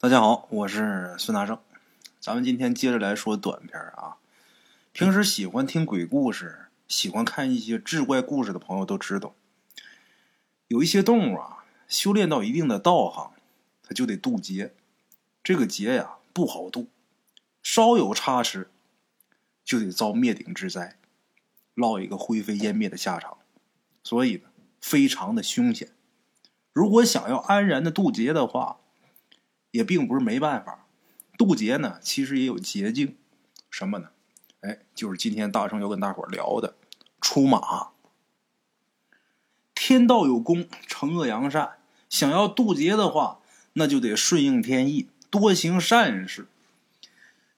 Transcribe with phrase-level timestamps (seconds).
[0.00, 1.58] 大家好，我是孙大圣，
[2.20, 4.18] 咱们今天接着来说短片啊。
[4.92, 9.34] 平时喜欢听鬼故事、喜欢看一些志怪故事的朋友都知道，
[10.68, 13.32] 有一些动物啊，修炼到一定的道行，
[13.82, 14.72] 它就得渡劫。
[15.42, 16.86] 这个劫呀不好渡，
[17.60, 18.70] 稍有差池，
[19.64, 20.96] 就得遭灭顶之灾，
[21.74, 23.38] 落一个灰飞烟灭的下场。
[24.04, 24.44] 所以，
[24.80, 25.90] 非常的凶险。
[26.72, 28.78] 如果想要安然的渡劫的话，
[29.70, 30.86] 也并不是没办法，
[31.36, 33.16] 渡劫呢，其实也有捷径，
[33.70, 34.08] 什么呢？
[34.60, 36.74] 哎，就是今天大圣要跟大伙聊的
[37.20, 37.88] 出马。
[39.74, 41.76] 天道有功，惩恶扬善。
[42.08, 43.38] 想要渡劫的话，
[43.74, 46.48] 那就得顺应天意，多行善事。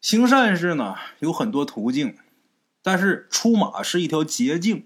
[0.01, 2.17] 行善事呢，有很多途径，
[2.83, 4.85] 但是出马是一条捷径。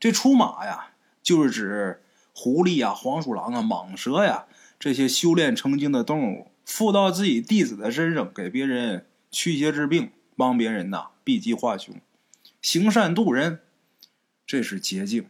[0.00, 0.92] 这出马呀，
[1.22, 4.46] 就是指狐狸呀、黄鼠狼啊、蟒蛇呀。
[4.84, 11.98] 这些修炼成精的动物附到自己弟子的身上，给别人驱邪治病，帮别人呐避疾化凶，
[12.60, 13.62] 行善渡人，
[14.44, 15.26] 这是捷径，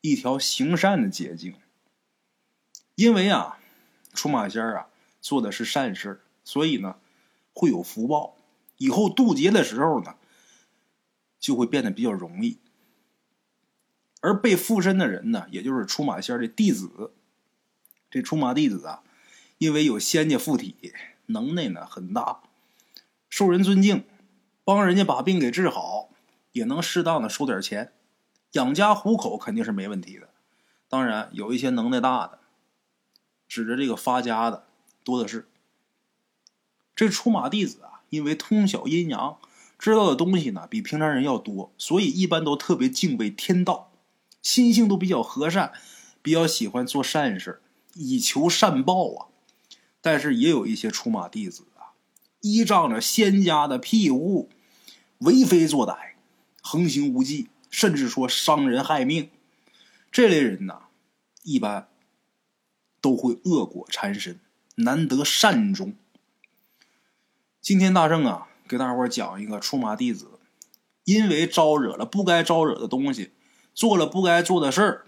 [0.00, 1.54] 一条行善的捷径。
[2.96, 3.60] 因为啊，
[4.12, 4.88] 出马仙啊
[5.20, 6.96] 做的是善事，所以呢
[7.52, 8.34] 会有福报，
[8.78, 10.16] 以后渡劫的时候呢
[11.38, 12.58] 就会变得比较容易。
[14.20, 17.12] 而被附身的人呢，也就是出马仙的弟子。
[18.10, 19.02] 这出马弟子啊，
[19.58, 20.92] 因为有仙家附体，
[21.26, 22.40] 能耐呢很大，
[23.28, 24.04] 受人尊敬，
[24.64, 26.10] 帮人家把病给治好，
[26.52, 27.92] 也能适当的收点钱，
[28.52, 30.28] 养家糊口肯定是没问题的。
[30.88, 32.38] 当然，有一些能耐大的，
[33.46, 34.64] 指着这个发家的
[35.04, 35.46] 多的是。
[36.96, 39.38] 这出马弟子啊，因为通晓阴阳，
[39.78, 43.92] 知道的东西呢比平常人要多，所以一般都特别敬畏天道，
[44.40, 45.72] 心性都比较和善，
[46.22, 47.60] 比较喜欢做善事。
[47.98, 49.26] 以求善报啊！
[50.00, 51.98] 但是也有一些出马弟子啊，
[52.40, 54.48] 依仗着仙家的庇护，
[55.18, 56.12] 为非作歹，
[56.62, 59.30] 横行无忌，甚至说伤人害命。
[60.12, 60.82] 这类人呐，
[61.42, 61.88] 一般
[63.00, 64.38] 都会恶果缠身，
[64.76, 65.94] 难得善终。
[67.60, 70.30] 今天大圣啊，给大伙讲一个出马弟子，
[71.02, 73.32] 因为招惹了不该招惹的东西，
[73.74, 75.04] 做了不该做的事儿。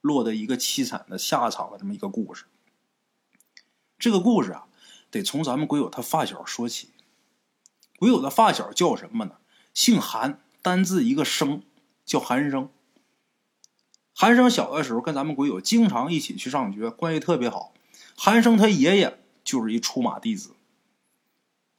[0.00, 2.44] 落得一个凄惨的下场的这么一个故事。
[3.98, 4.66] 这个故事啊，
[5.10, 6.90] 得从咱们鬼友他发小说起。
[7.98, 9.38] 鬼友的发小叫什么呢？
[9.74, 11.62] 姓韩，单字一个生，
[12.04, 12.70] 叫韩生。
[14.14, 17.72] 韩生小的时候跟咱们鬼友经常一起去上学，关系特别好。
[18.16, 20.54] 韩生他爷爷就是一出马弟子。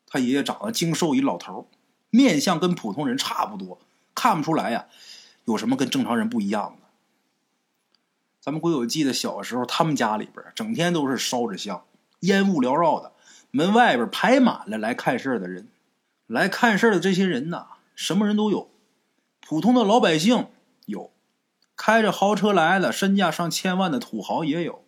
[0.08, 1.70] 他爷爷长得精瘦一老头，
[2.10, 3.80] 面相跟普通人差不多，
[4.16, 4.88] 看不出来呀，
[5.46, 6.89] 有什么跟正常人不一样的。
[8.42, 11.84] 咱们鬼友记得小时候，他们家里边整天都是烧着香，
[12.22, 13.12] 烟雾缭绕的，
[13.52, 15.68] 门外边排满了来看事儿的人。
[16.26, 18.70] 来看事儿的这些人呐，什么人都有，
[19.42, 20.48] 普通的老百姓
[20.86, 21.12] 有，
[21.76, 24.86] 开着豪车来了，身价上千万的土豪也有，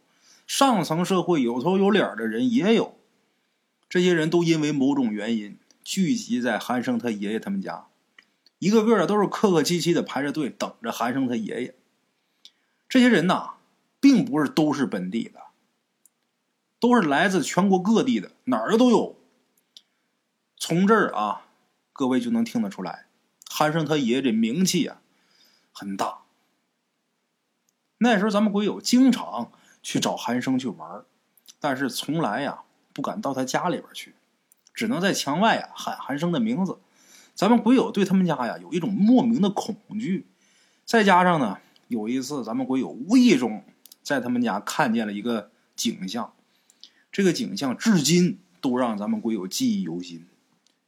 [0.48, 2.98] 上层社会有头有脸的人也有。
[3.90, 7.88] 这些人都因为某种原因聚集在韩生他爷爷他们家，
[8.60, 11.76] 一个个的都是客客气气的排着队等着韩生他爷爷。
[12.92, 13.54] 这些人呐，
[14.02, 15.40] 并不是都是本地的，
[16.78, 19.16] 都是来自全国各地的，哪儿的都有。
[20.58, 21.46] 从这儿啊，
[21.94, 23.06] 各位就能听得出来，
[23.50, 25.00] 韩生他爷爷这名气啊
[25.72, 26.24] 很大。
[28.00, 31.06] 那时候咱们鬼友经常去找韩生去玩，
[31.62, 34.16] 但是从来呀不敢到他家里边去，
[34.74, 36.78] 只能在墙外啊喊韩生的名字。
[37.36, 40.28] 咱们鬼友对他们家呀有一种莫名的恐惧，
[40.84, 41.58] 再加上呢。
[41.92, 43.66] 有一次，咱们鬼友无意中
[44.02, 46.34] 在他们家看见了一个景象，
[47.12, 50.26] 这个景象至今都让咱们鬼友记忆犹新，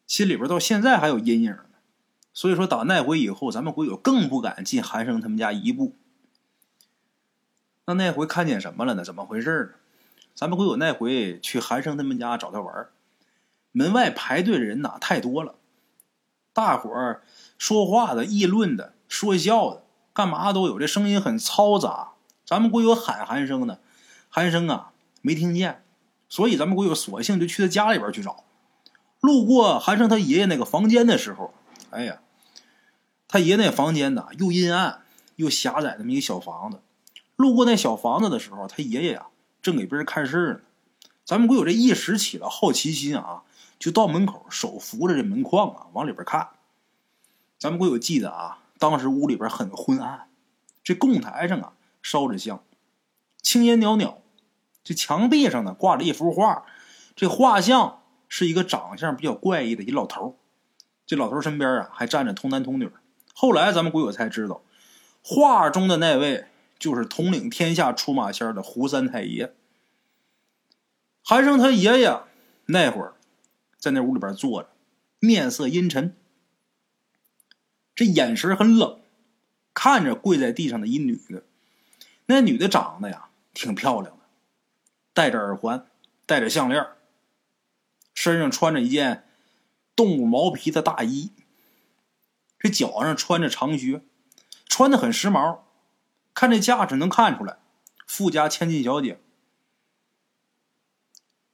[0.07, 1.65] 心里边到现在还有阴影呢。
[2.33, 5.93] 所以说，打那回以后，咱们鬼友更不敢进韩生他们家一步。
[7.85, 9.03] 那那回看见什么了呢？
[9.03, 10.29] 怎么回事呢？
[10.33, 12.87] 咱们鬼友那回去韩生他们家找他玩，
[13.73, 15.55] 门外排队的人呐太多了，
[16.53, 17.23] 大伙儿
[17.57, 19.82] 说话的、议论的、说笑的。
[20.13, 22.11] 干嘛都有，这声音很嘈杂。
[22.45, 23.79] 咱们国有喊韩生呢，
[24.29, 25.83] 韩生啊没听见，
[26.29, 28.43] 所以咱们国有索性就去他家里边去找。
[29.19, 31.53] 路过韩生他爷爷那个房间的时候，
[31.89, 32.19] 哎呀，
[33.27, 35.01] 他爷那房间呐又阴暗
[35.37, 36.81] 又狭窄，那么一个小房子。
[37.35, 39.27] 路过那小房子的时候，他爷爷呀
[39.61, 40.59] 正给别人看事呢。
[41.25, 43.43] 咱们国有这一时起了好奇心啊，
[43.79, 46.49] 就到门口手扶着这门框啊往里边看。
[47.57, 48.59] 咱们国有记得啊。
[48.83, 50.27] 当时屋里边很昏暗，
[50.83, 51.71] 这供台上啊
[52.01, 52.61] 烧着香，
[53.41, 54.21] 青烟袅袅。
[54.83, 56.65] 这墙壁上呢挂着一幅画，
[57.15, 60.37] 这画像是一个长相比较怪异的一老头
[61.05, 62.91] 这老头身边啊还站着童男童女。
[63.33, 64.61] 后来咱们鬼友才知道，
[65.23, 66.47] 画中的那位
[66.77, 69.53] 就是统领天下出马仙的胡三太爷。
[71.23, 72.19] 韩生他爷爷
[72.65, 73.13] 那会儿
[73.79, 74.67] 在那屋里边坐着，
[75.19, 76.17] 面色阴沉，
[78.03, 78.99] 这眼神很冷，
[79.73, 81.45] 看着跪在地上的一女的。
[82.25, 84.25] 那女的长得呀挺漂亮的，
[85.13, 85.87] 戴着耳环，
[86.25, 86.85] 戴着项链，
[88.13, 89.25] 身上穿着一件
[89.95, 91.31] 动物毛皮的大衣，
[92.59, 94.01] 这脚上穿着长靴，
[94.65, 95.59] 穿的很时髦。
[96.33, 97.55] 看这架势能看出来，
[98.05, 99.21] 富家千金小姐。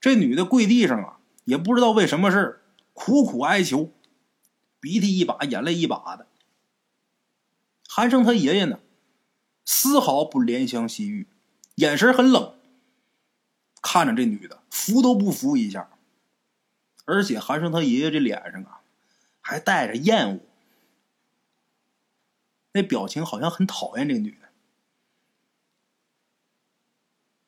[0.02, 2.64] 这女的跪地上啊，也不知道为什么事
[2.94, 3.92] 苦苦哀求，
[4.80, 6.26] 鼻涕一把眼泪一把的。
[7.92, 8.80] 韩生他爷爷呢？
[9.66, 11.28] 丝毫不怜香惜玉，
[11.76, 12.56] 眼神很冷，
[13.82, 15.90] 看着这女的扶都不扶一下。
[17.06, 18.82] 而且韩生他爷爷这脸上啊，
[19.42, 20.40] 还带着厌恶，
[22.74, 24.50] 那表情好像很讨厌这女的。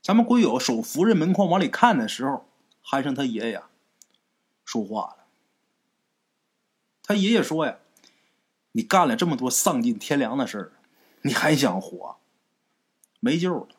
[0.01, 2.47] 咱们鬼友手扶着门框往里看的时候，
[2.81, 3.61] 韩生他爷爷
[4.65, 5.27] 说话了。
[7.03, 7.77] 他爷爷说呀
[8.73, 10.71] ：“你干了这么多丧尽天良的事儿。”
[11.23, 12.17] 你还想活？
[13.19, 13.75] 没救了，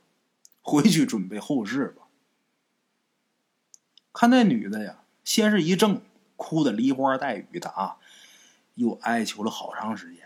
[0.60, 2.06] 回去准备后事吧。
[4.12, 6.02] 看那女的呀，先是一怔，
[6.36, 7.96] 哭的梨花带雨的啊，
[8.76, 10.22] 又哀求了好长时间。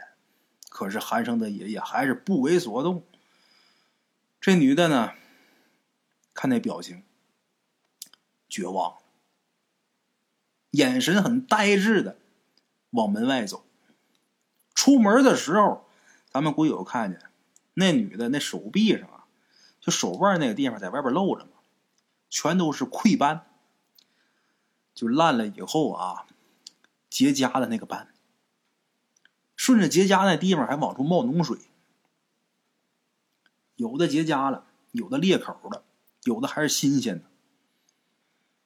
[0.68, 3.02] 可是韩生的爷爷还是不为所动。
[4.38, 5.14] 这女的呢，
[6.34, 7.02] 看那表情，
[8.46, 8.98] 绝望，
[10.72, 12.18] 眼神很呆滞的
[12.90, 13.65] 往门外走。
[14.76, 15.82] 出门的时候。
[16.28, 17.18] 咱们鬼友看见
[17.72, 19.24] 那女的那手臂上啊，
[19.80, 21.52] 就手腕那个地方在外边露着嘛，
[22.28, 23.46] 全都是溃斑，
[24.94, 26.26] 就烂了以后啊，
[27.08, 28.08] 结痂的那个斑，
[29.56, 31.58] 顺着结痂那地方还往出冒脓水，
[33.76, 35.84] 有的结痂了，有的裂口了，
[36.24, 37.24] 有的还是新鲜的。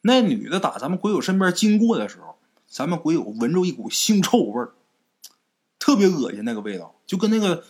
[0.01, 2.37] 那女的打咱们鬼友身边经过的时候，
[2.67, 4.75] 咱们鬼友闻着一股腥臭味儿。
[5.91, 7.65] 特别恶心，那个味道就跟那个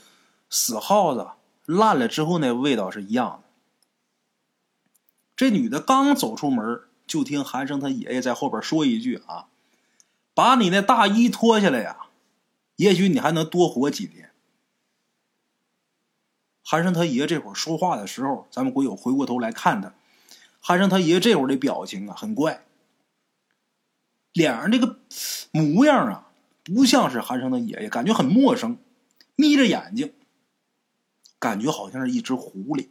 [0.50, 1.26] 死耗子
[1.64, 3.48] 烂了之后那味道是一样的。
[5.34, 9.46] 这女的刚走出门，就听韩生他爷爷在后边说一句：“啊，
[10.34, 12.08] 把你那大衣脱下来呀，
[12.76, 14.32] 也许你还能多活几天。”
[16.62, 19.94] 韩生他爷这会儿说话的时候，咱们鬼友回过头来看他，
[20.60, 22.66] 韩生他爷这会儿的表情啊很怪，
[24.34, 24.98] 脸上这个
[25.52, 26.26] 模样啊。
[26.64, 28.78] 不像是韩生的爷爷，感觉很陌生，
[29.34, 30.12] 眯着眼睛，
[31.38, 32.88] 感觉好像是一只狐狸。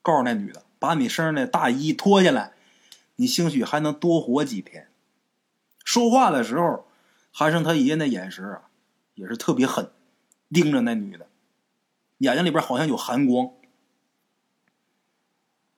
[0.00, 2.52] 告诉那女的，把你身上的大衣脱下来，
[3.16, 4.90] 你兴许还能多活几天。
[5.84, 6.86] 说话的时候，
[7.32, 8.68] 韩生他爷爷那眼神啊，
[9.14, 9.90] 也是特别狠，
[10.50, 11.26] 盯着那女的，
[12.18, 13.50] 眼睛里边好像有寒光。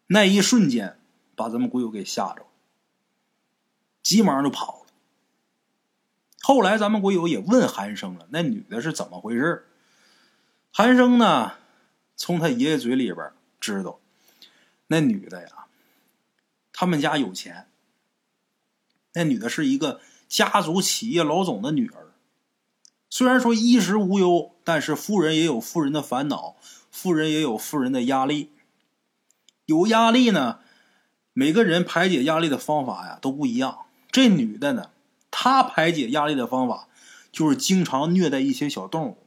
[0.08, 0.98] 那一瞬间，
[1.34, 2.46] 把咱们鬼友给吓着。
[4.06, 4.86] 急忙就跑了。
[6.40, 9.66] 后来咱们鬼友也问韩生了，那女的是怎么回事？
[10.72, 11.54] 韩生呢，
[12.14, 13.98] 从他爷爷嘴里边知道，
[14.86, 15.66] 那女的呀，
[16.72, 17.66] 他们家有钱。
[19.14, 22.12] 那女的是一个家族企业老总的女儿，
[23.10, 26.54] 虽然说衣食无忧，但是富人也有富人的烦恼，
[26.92, 28.52] 富人也有富人的压力。
[29.64, 30.60] 有压力呢，
[31.32, 33.85] 每个人排解压力的方法呀都不一样。
[34.16, 34.92] 这女的呢，
[35.30, 36.88] 她排解压力的方法
[37.30, 39.18] 就是经常虐待一些小动物。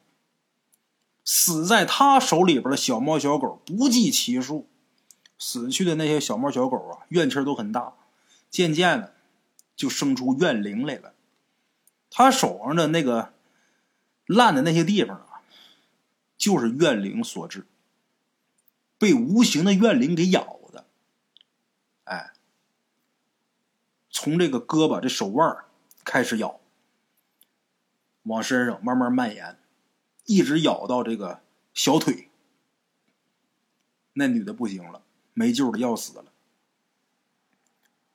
[1.24, 4.68] 死在她手里边的小猫小狗不计其数，
[5.38, 7.94] 死去的那些小猫小狗啊，怨气都很大，
[8.50, 9.14] 渐渐的
[9.76, 11.14] 就生出怨灵来了。
[12.10, 13.32] 她手上的那个
[14.26, 15.46] 烂的那些地方啊，
[16.36, 17.68] 就是怨灵所致，
[18.98, 20.88] 被无形的怨灵给咬的。
[22.06, 22.32] 哎。
[24.22, 25.64] 从这个胳膊、这手腕
[26.04, 26.60] 开始咬，
[28.24, 29.58] 往身上慢慢蔓延，
[30.26, 31.42] 一直咬到这个
[31.74, 32.30] 小腿。
[34.12, 36.26] 那女的不行了，没救了，要死了。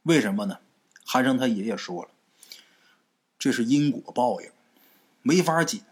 [0.03, 0.59] 为什么呢？
[1.07, 2.11] 韩生他爷爷说了，
[3.39, 4.51] 这是因果报应，
[5.23, 5.85] 没法解。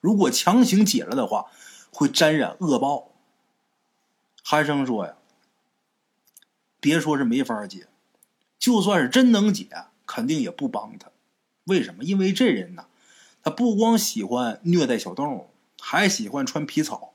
[0.00, 1.48] 如果强行解了的话，
[1.92, 3.12] 会沾染恶报。
[4.42, 5.14] 韩生说呀，
[6.80, 7.86] 别说是没法解。
[8.60, 9.68] 就算是真能解，
[10.06, 11.10] 肯定也不帮他。
[11.64, 12.04] 为什么？
[12.04, 12.84] 因为这人呢，
[13.42, 15.50] 他不光喜欢虐待小动物，
[15.80, 17.14] 还喜欢穿皮草、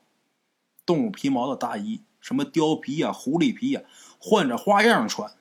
[0.88, 3.84] 动物皮毛的大衣，什么貂皮呀、狐狸皮呀，
[4.18, 5.32] 换着花样穿，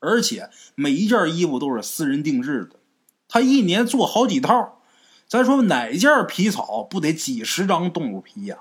[0.00, 2.76] 而且每一件衣服都是私人定制的。
[3.28, 4.80] 他一年做好几套，
[5.28, 8.60] 咱说哪件皮草不得几十张动物皮呀？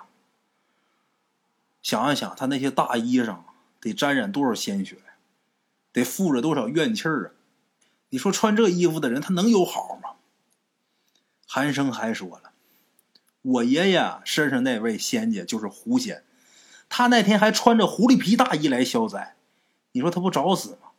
[1.81, 3.37] 想一想，他那些大衣裳
[3.79, 4.97] 得沾染多少鲜血，
[5.93, 7.31] 得负着多少怨气儿啊！
[8.09, 10.11] 你说穿这衣服的人，他能有好吗？
[11.47, 12.51] 韩生还说了。
[13.41, 16.23] 我爷爷身上那位仙家就是狐仙，
[16.87, 19.35] 他那天还穿着狐狸皮大衣来消灾，
[19.93, 20.89] 你说他不找死吗？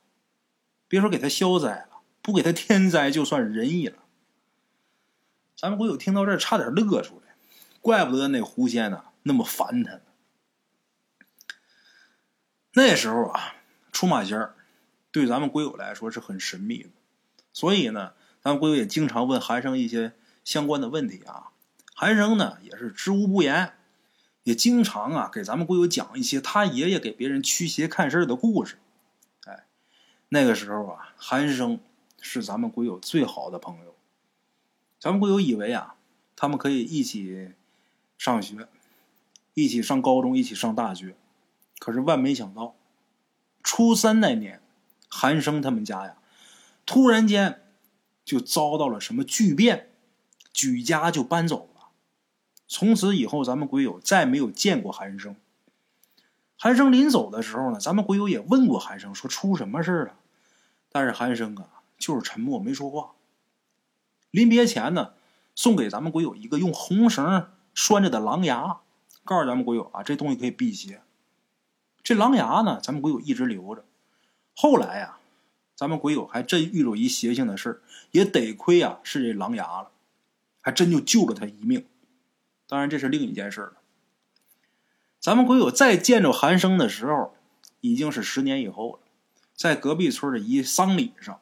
[0.89, 3.99] 别说给他消灾了，不给他天灾就算仁义了。
[5.57, 7.35] 咱们鬼友听到这儿差点乐出来，
[7.81, 10.01] 怪不得那狐仙呢那么烦他呢。
[12.73, 13.55] 那时候啊，
[13.93, 14.55] 出马仙儿
[15.13, 16.89] 对咱们鬼友来说是很神秘的，
[17.53, 21.51] 所以呢，咱们鬼友也经常问韩生一些相关的问题啊。
[21.95, 23.75] 韩生呢也是知无不言，
[24.43, 28.79] 也经常啊给咱们鬼友讲一些他爷爷给别人驱邪看事的故事。
[29.45, 29.67] 哎，
[30.31, 31.79] 那个时候啊，韩生
[32.21, 33.95] 是咱们鬼友最好的朋友。
[34.99, 35.97] 咱们鬼友以为啊，
[36.35, 37.53] 他们可以一起
[38.17, 38.67] 上学，
[39.53, 41.15] 一起上高中，一起上大学。
[41.79, 42.75] 可是万没想到，
[43.63, 44.62] 初三那年，
[45.15, 46.17] 韩生他们家呀，
[46.87, 47.61] 突然间
[48.25, 49.91] 就遭到了什么巨变，
[50.55, 51.89] 举家就搬走了。
[52.67, 55.37] 从此以后，咱们鬼友再没有见过韩生。
[56.57, 60.15] 韩生临走的时候呢，咱们鬼友也问过韩生，说出什么事了？
[60.91, 63.13] 但是韩生啊，就是沉默没说话。
[64.31, 65.13] 临别前呢，
[65.55, 68.79] 送给咱们鬼友一个用红绳拴着的狼牙，
[69.25, 71.03] 告诉咱们鬼友啊，这东西可以辟邪。
[72.03, 73.85] 这狼牙呢，咱们鬼友一直留着。
[74.55, 75.19] 后来呀，
[75.75, 79.91] 咱们鬼友还真遇着一邪性的事也得亏啊是这狼牙了，
[80.61, 81.87] 还真就救了他一命。
[82.69, 83.73] 当然，这是另一件事了。
[85.21, 87.35] 咱们鬼友再见着韩生的时候，
[87.81, 88.99] 已经是十年以后了，
[89.55, 91.41] 在隔壁村的一丧礼上。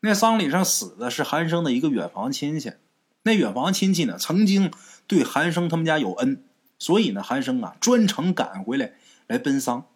[0.00, 2.74] 那丧礼上死的是韩生的一个远房亲戚。
[3.22, 4.70] 那远房亲戚呢，曾经
[5.06, 6.44] 对韩生他们家有恩，
[6.78, 8.92] 所以呢，韩生啊专程赶回来
[9.26, 9.86] 来奔丧。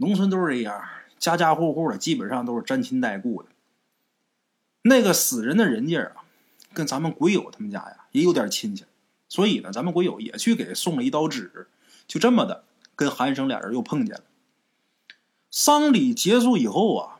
[0.00, 0.82] 农村都是这样，
[1.18, 3.50] 家家户户的基本上都是沾亲带故的。
[4.80, 6.24] 那个死人的人家啊，
[6.72, 8.86] 跟咱们鬼友他们家呀也有点亲戚。
[9.28, 11.68] 所以呢，咱们鬼友也去给送了一刀纸，
[12.06, 12.64] 就这么的
[12.96, 14.22] 跟韩生俩人又碰见了。
[15.50, 17.18] 丧礼结束以后啊，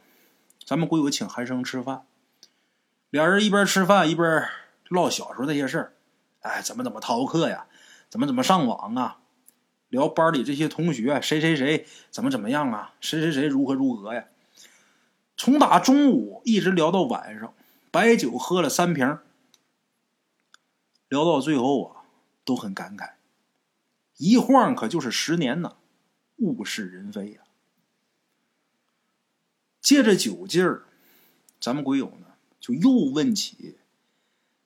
[0.64, 2.06] 咱们鬼友请韩生吃饭，
[3.10, 4.48] 俩人一边吃饭一边
[4.88, 5.92] 唠小时候那些事儿，
[6.40, 7.66] 哎，怎么怎么逃课呀，
[8.08, 9.18] 怎么怎么上网啊，
[9.90, 14.26] 聊班里这些同学谁谁谁怎么怎么样啊，谁谁谁如何如何呀，
[15.36, 17.54] 从打中午一直聊到晚上，
[17.90, 19.18] 白酒喝了三瓶，
[21.08, 21.96] 聊到最后啊。
[22.42, 23.12] 都很感慨，
[24.16, 25.76] 一晃可就是十年呢，
[26.38, 27.42] 物是人非呀。
[29.80, 30.86] 借着酒劲儿，
[31.60, 32.26] 咱们鬼友呢
[32.58, 33.78] 就又问起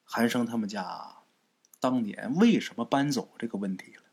[0.04, 1.16] 韩生他们家
[1.78, 4.03] 当年为什么搬走这个问题了。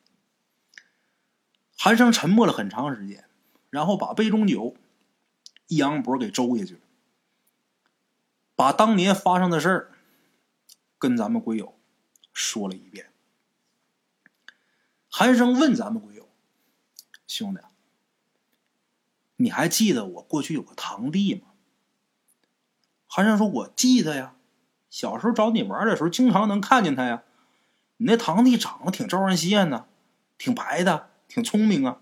[1.84, 3.28] 韩生沉默了很长时间，
[3.72, 4.76] 然后把杯中酒
[5.66, 6.80] 一扬脖给周下去了，
[8.56, 9.92] 把当年发生的事儿
[11.00, 11.76] 跟咱们鬼友
[12.34, 13.12] 说了一遍。
[15.10, 16.30] 韩生问咱们鬼友
[17.26, 17.62] ：“兄弟，
[19.38, 21.48] 你还记得我过去有个堂弟吗？”
[23.10, 24.36] 韩生说：“我记得呀，
[24.92, 27.24] 小时候找你玩的时候，经常能看见他呀。
[27.98, 29.88] 你那堂弟长得挺招人稀罕的，
[30.38, 32.02] 挺白的，挺聪明啊。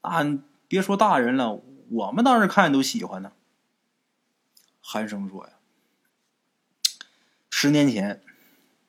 [0.00, 0.24] 啊，
[0.66, 3.32] 别说大人了，我们当时看都喜欢呢。”
[4.82, 5.52] 韩生说：“呀，
[7.48, 8.20] 十年前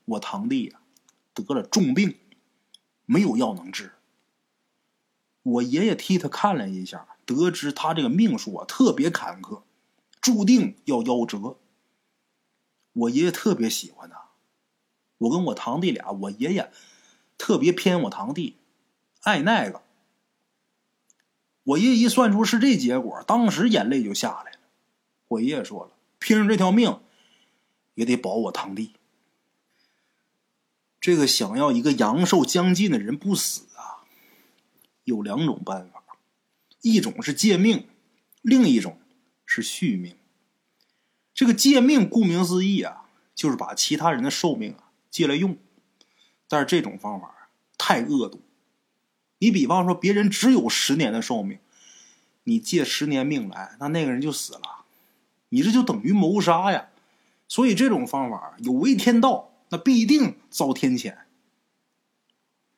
[0.05, 0.81] 我堂弟呀
[1.35, 2.17] 得了重病。”
[3.07, 3.91] 没有药能治。
[5.43, 9.61] 我爷爷替他看了一下，得知他这个命数啊特别坎坷，
[10.19, 11.59] 注定要夭折。
[12.93, 14.31] 我爷爷特别喜欢他，
[15.19, 16.71] 我跟我堂弟俩，我爷爷
[17.37, 18.57] 特别偏我堂弟，
[19.25, 19.81] 爱那个。
[21.63, 24.59] 我爷爷一算出是这结果，当时眼泪就下来了。
[25.27, 26.99] 我爷爷说了，拼上这条命，
[27.95, 28.93] 也得保我堂弟。
[31.01, 34.05] 这个想要一个阳寿将尽的人不死啊，
[35.05, 36.03] 有两种办法，
[36.81, 37.87] 一种是借命，
[38.43, 38.99] 另一种
[39.43, 40.15] 是续命。
[41.33, 45.57] 这个借命，顾名思义啊，就是把其他人的寿命啊借来用。
[46.47, 48.39] 但是这种方法太恶毒。
[49.39, 51.59] 你比方说，别人只有十年的寿命，
[52.43, 54.85] 你借十年命来，那那个人就死了，
[55.49, 56.89] 你这就等于谋杀呀。
[57.47, 59.51] 所以这种方法有违天道。
[59.69, 61.17] 那必定遭天谴。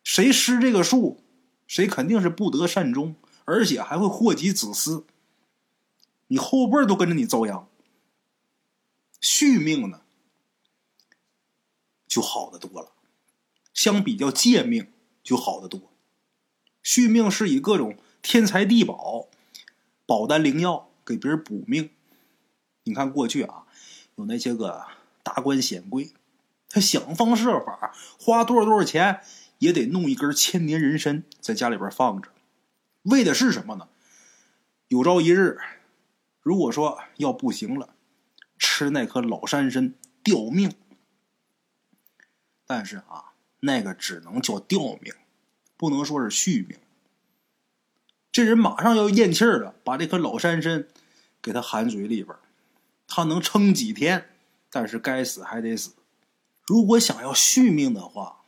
[0.06, 1.22] 谁施这个术，
[1.68, 5.04] 谁肯定是不得善终，而且还会祸及子嗣。
[6.28, 7.68] 你后辈都跟着你遭殃。
[9.20, 10.00] 续命呢，
[12.08, 12.94] 就好得多了，
[13.74, 14.90] 相比较借命
[15.22, 15.92] 就好得多。
[16.90, 19.28] 续命是以各种天材地宝、
[20.06, 21.90] 宝丹灵药给别人补命。
[22.84, 23.66] 你看过去啊，
[24.16, 24.86] 有那些个
[25.22, 26.14] 达官显贵，
[26.70, 29.20] 他想方设法花多少多少钱，
[29.60, 32.30] 也得弄一根千年人参在家里边放着，
[33.02, 33.90] 为的是什么呢？
[34.88, 35.58] 有朝一日，
[36.42, 37.96] 如果说要不行了，
[38.58, 40.72] 吃那颗老山参吊命。
[42.66, 45.14] 但是啊，那个只能叫吊命。
[45.78, 46.78] 不能说是续命，
[48.32, 50.88] 这人马上要咽气儿了，把这颗老山参
[51.40, 52.36] 给他含嘴里边，
[53.08, 54.28] 他能撑几天？
[54.72, 55.94] 但是该死还得死。
[56.66, 58.42] 如果想要续命的话，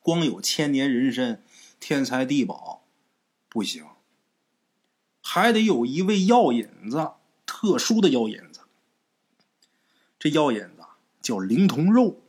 [0.00, 1.42] 光有千年人参、
[1.80, 2.84] 天才地宝
[3.48, 3.84] 不行，
[5.20, 7.10] 还得有一味药引子，
[7.44, 8.60] 特殊的药引子。
[10.18, 10.84] 这药引子
[11.20, 12.22] 叫灵童肉。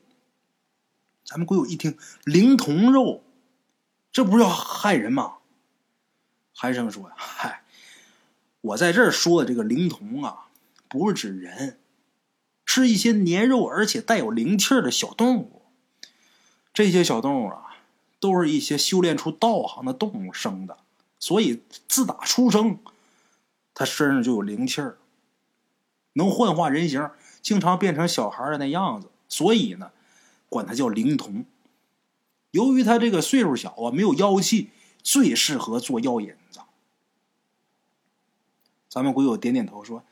[1.24, 1.96] 咱们鬼友一听
[2.26, 3.24] 灵童肉。
[4.18, 5.36] 这不是要害人吗？
[6.52, 7.62] 韩生说：“嗨，
[8.62, 10.48] 我在这儿说的这个灵童啊，
[10.88, 11.80] 不是指人，
[12.66, 15.62] 是一些年肉而且带有灵气的小动物。
[16.74, 17.78] 这些小动物啊，
[18.20, 20.80] 都是一些修炼出道行的动物生的，
[21.20, 22.80] 所以自打出生，
[23.76, 24.98] 他身上就有灵气儿，
[26.14, 27.08] 能幻化人形，
[27.44, 29.12] 经常变成小孩的那样子。
[29.30, 29.92] 所以呢，
[30.50, 31.46] 管他叫灵童。”
[32.58, 34.72] 由于他这个岁数小啊，没有妖气，
[35.04, 36.62] 最适合做药引子。
[38.90, 40.04] 咱们鬼友点点头说：“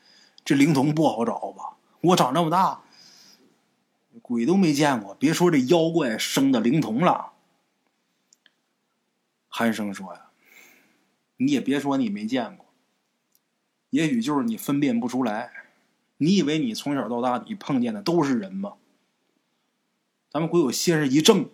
[0.46, 1.76] 这灵童不好找吧？
[2.02, 2.84] 我长这么大，
[4.22, 7.32] 鬼都没见过，别说这妖怪生的灵童了。”
[9.50, 10.26] 韩生说：“呀，
[11.38, 12.66] 你也别说你没见过，
[13.90, 15.50] 也许就是你分辨不出来。
[16.18, 18.74] 你以为你从小到大你碰见的都是人吗？”
[20.30, 21.50] 咱们鬼友先是一怔。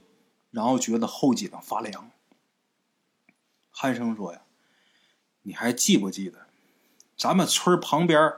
[0.52, 2.10] 然后觉得后脊梁发凉。
[3.70, 4.42] 韩生说：“呀，
[5.42, 6.46] 你还记不记得，
[7.16, 8.34] 咱们村旁边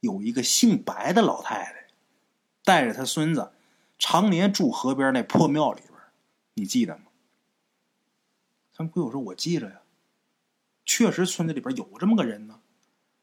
[0.00, 1.88] 有一个姓白的老太太，
[2.62, 3.50] 带着他孙子，
[3.98, 5.94] 常年住河边那破庙里边，
[6.54, 7.02] 你记得吗？”
[8.72, 9.80] 咱鬼友说：“我记着呀，
[10.84, 12.60] 确实村子里边有这么个人呢。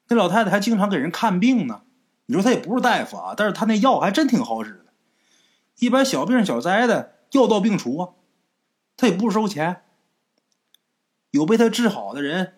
[0.10, 1.84] 那老太太还经常给人看病呢。
[2.26, 4.94] 你说她也不是大夫啊，但是她那药还真挺好使的，
[5.78, 8.10] 一般小病小灾的。”药到病除啊，
[8.98, 9.84] 他也不收钱。
[11.32, 12.56] 有被他治好的人，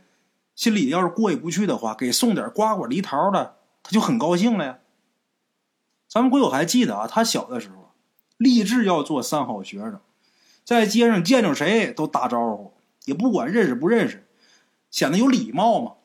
[0.55, 4.79] 心里要是过意不去的话，给送点瓜果梨桃的，他就很高兴了呀。
[6.07, 7.91] 咱们鬼友还记得啊，他小的时候
[8.37, 9.99] 立志要做三好学生，
[10.63, 12.73] 在街上见着谁都打招呼，
[13.05, 14.27] 也不管认识不认识，
[14.91, 15.95] 显得有礼貌嘛。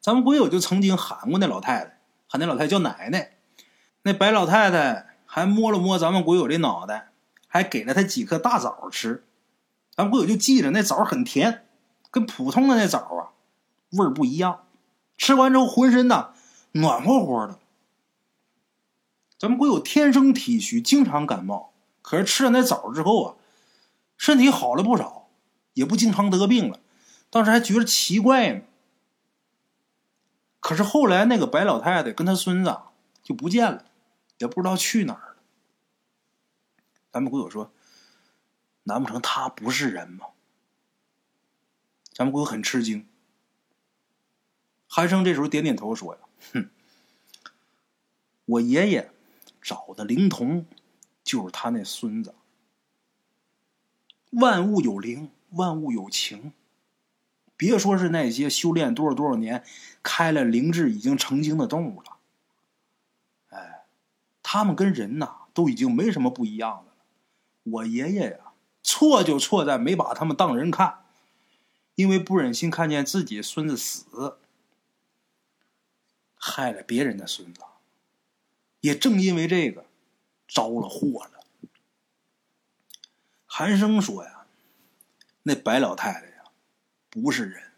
[0.00, 1.98] 咱们鬼友就曾经喊过那老太太，
[2.28, 3.38] 喊那老太太叫奶奶。
[4.02, 7.13] 那白老太太还摸了摸咱们鬼友这脑袋。
[7.54, 9.22] 还给了他几颗大枣吃，
[9.94, 11.64] 咱不友就记着那枣很甜，
[12.10, 13.30] 跟普通的那枣啊
[13.90, 14.66] 味儿不一样。
[15.16, 16.32] 吃完之后浑身呐
[16.72, 17.60] 暖和和的。
[19.38, 23.36] 咱们鬼友天生体虚，经常感冒，可是吃了那枣之后啊，
[24.16, 25.28] 身体好了不少，
[25.74, 26.80] 也不经常得病了。
[27.30, 28.62] 当时还觉得奇怪呢。
[30.58, 32.76] 可是后来那个白老太太跟她孙子
[33.22, 33.84] 就不见了，
[34.38, 35.23] 也不知道去哪儿。
[37.14, 37.70] 咱们鬼友说
[38.82, 40.26] ：“难不成他不是人吗？”
[42.12, 43.06] 咱们鬼友很吃惊。
[44.88, 46.20] 韩生这时候点点头说：“呀，
[46.52, 46.70] 哼，
[48.46, 49.12] 我爷爷
[49.62, 50.66] 找的灵童
[51.22, 52.34] 就是他那孙子。
[54.30, 56.52] 万物有灵，万物有情。
[57.56, 59.64] 别说是那些修炼多少多少年、
[60.02, 62.16] 开了灵智、已经成精的动物了，
[63.50, 63.84] 哎，
[64.42, 66.90] 他们跟人呐都已经没什么不一样了。”
[67.64, 71.04] 我爷爷呀，错就错在没把他们当人看，
[71.94, 74.38] 因为不忍心看见自己孙子死，
[76.34, 77.60] 害了别人的孙子。
[78.80, 79.86] 也正因为这个，
[80.46, 81.40] 着了祸了。
[83.46, 84.44] 韩生说呀
[85.44, 86.44] ：“那白老太太呀，
[87.08, 87.72] 不是人，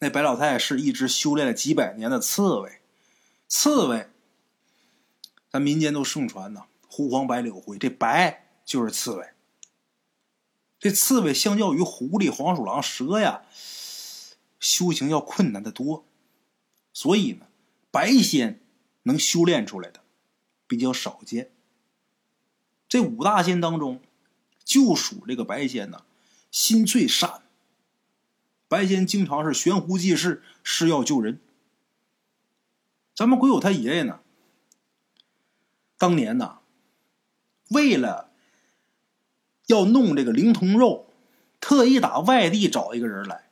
[0.00, 2.80] 那白老太太是一只修炼了几百年的刺猬。
[3.46, 4.08] 刺猬，
[5.48, 9.28] 咱民间都盛传呐，狐黄白柳灰，这白。”就是刺猬。
[10.78, 13.42] 这刺猬相较于狐狸、黄鼠狼、蛇呀，
[14.58, 16.06] 修行要困难的多，
[16.94, 17.48] 所以呢，
[17.90, 18.64] 白仙
[19.02, 20.00] 能修炼出来的
[20.66, 21.52] 比较少见。
[22.88, 24.00] 这五大仙当中，
[24.64, 26.06] 就属这个白仙呢，
[26.50, 27.42] 心最善。
[28.68, 31.38] 白仙经常是悬壶济世，施药救人。
[33.14, 34.20] 咱们鬼友他爷爷呢，
[35.98, 36.60] 当年呐，
[37.68, 38.31] 为了
[39.72, 41.06] 要弄这个灵童肉，
[41.60, 43.42] 特意打外地找一个人来，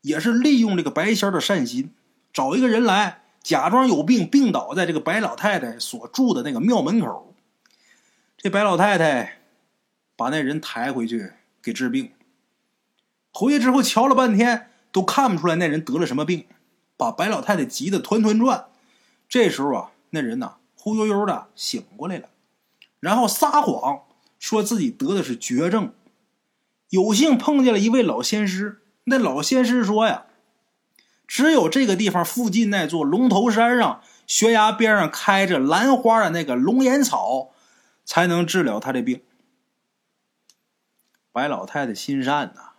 [0.00, 1.92] 也是利用这个白仙的善心，
[2.32, 3.22] 找一个人来。
[3.40, 7.34] 假装有病，病倒在这个白老太太所住的那个庙门口。
[8.36, 9.38] 这白老太太
[10.16, 12.12] 把那人抬回去给治病。
[13.32, 16.44] 回去之后瞧了半天，都看不出来那人得了什么病，
[16.98, 18.66] 把白老太太急得团团转。
[19.28, 22.28] 这时候啊，那人呐忽悠悠的醒过来了，
[23.00, 24.02] 然后撒谎
[24.38, 25.92] 说自己得的是绝症。
[26.90, 30.24] 有幸碰见了一位老仙师，那老仙师说呀。
[31.26, 37.50] 只有这个地方附近那座龙头山上悬崖边上开着兰花的那个龙眼草，
[38.02, 39.20] 才能治疗他的病。
[41.30, 42.70] 白老太太心善呐，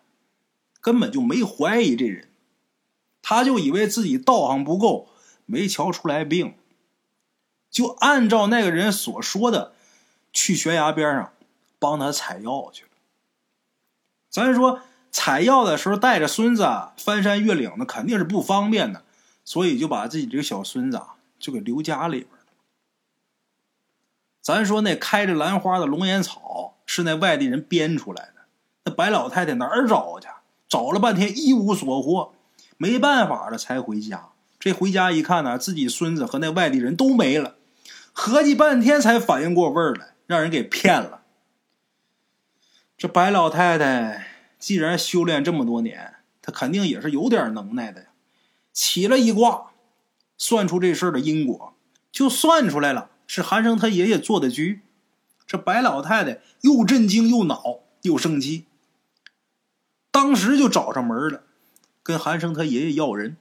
[0.81, 2.29] 根本就没怀疑这人，
[3.21, 5.09] 他就以为自己道行不够，
[5.45, 6.55] 没瞧出来病，
[7.69, 9.73] 就按照那个人所说的，
[10.33, 11.31] 去悬崖边上
[11.79, 12.89] 帮他采药去了。
[14.29, 14.81] 咱说。
[15.11, 16.63] 采药的时候带着孙子
[16.95, 19.03] 翻山越岭的肯定是不方便的，
[19.43, 22.53] 所以就把自己这个小孙子啊就给留家里边了。
[24.39, 28.41] 咱说那开着兰花的龙眼草是那外地人编出来的，
[28.85, 30.27] 那白老太太哪儿找去？
[30.69, 32.33] 找了半天一无所获，
[32.77, 34.29] 没办法了才回家。
[34.59, 37.55] 这回家一看呢，自己孙子和那外地人都没了，
[38.13, 41.18] 合计半天才反应过味儿来，让人给骗了。
[42.99, 44.27] 这白老太太。
[44.59, 48.07] 既然修炼这么多年，她肯定也是有点能耐的呀。
[48.73, 49.71] 起了一卦，
[50.37, 51.73] 算出这事儿的因果，
[52.11, 54.81] 就算出来了，是韩生他爷爷做的局。
[55.47, 58.65] 这白老太太又震惊又恼又生气，
[60.11, 61.43] 当时就找上门了，
[62.03, 63.37] 跟韩生他爷爷要人。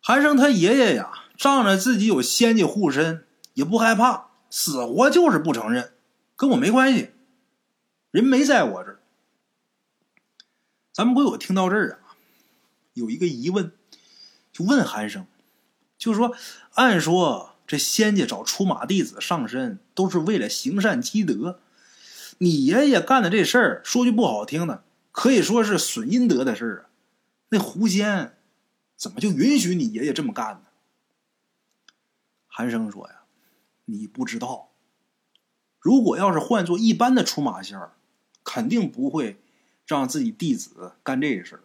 [0.00, 5.92] 韩生他爷爷呀，仗着自己有仙家护身，也不害怕，死活就是不承认，
[6.34, 7.10] 跟我没关系，
[8.14, 9.00] 人没在我这儿。
[10.92, 12.14] 咱们鬼友听到这儿啊，
[12.92, 13.72] 有一个疑问，
[14.52, 15.26] 就问韩生，
[15.98, 16.32] 就说：
[16.74, 21.58] 按说这仙家找出马弟子上身，都是为了行善积德。
[22.38, 26.90] 你爷爷干的这事儿，说句不好听的，可以说是损阴德的事儿啊。
[27.48, 28.38] 那狐仙
[28.94, 30.60] 怎么就允许你爷爷这么干呢？
[32.46, 33.22] 韩生说呀
[33.86, 34.70] ：“你不知道，
[35.80, 37.96] 如果要是换做一般的出马仙儿，
[38.44, 39.40] 肯定不会。”
[39.86, 41.62] 让自己弟子干这事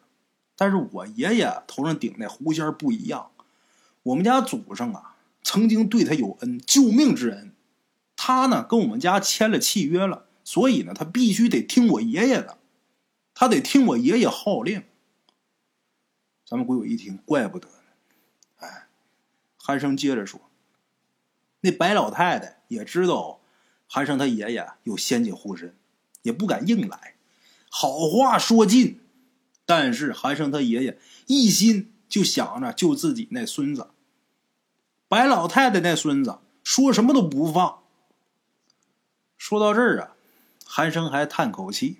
[0.57, 3.31] 但是我爷爷头上顶那狐仙不一样。
[4.03, 7.53] 我们家祖上啊，曾经对他有恩，救命之恩。
[8.17, 12.57] 他呢，跟我们家签了契约了，所以呢，他必须得听我爷爷的，
[13.33, 14.83] 他得听我爷爷号令。
[16.45, 17.73] 咱们鬼友一听，怪不得呢。
[18.57, 18.89] 哎，
[19.55, 20.41] 韩生接着说
[21.61, 23.39] ：“那白老太太也知道
[23.87, 25.73] 韩生他爷爷有仙界护身，
[26.29, 27.15] 也不敢硬来。”
[27.69, 28.99] 好话说尽，
[29.65, 33.89] 但是韩生他爷爷一心就想着救自己那孙子。
[35.07, 37.79] 白老太太那孙子说什么都不放。
[39.37, 40.15] 说到这儿啊，
[40.65, 41.99] 韩生还叹口气：